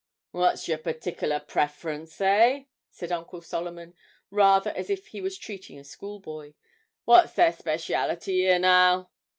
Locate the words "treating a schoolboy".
5.37-6.55